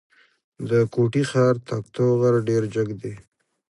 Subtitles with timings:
[0.69, 3.13] د کوټي ښار تکتو غر ډېر جګ دی.